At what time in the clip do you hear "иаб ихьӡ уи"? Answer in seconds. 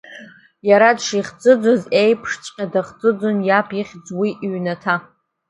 3.49-4.29